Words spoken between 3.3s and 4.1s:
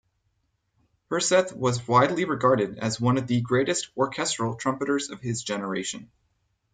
greatest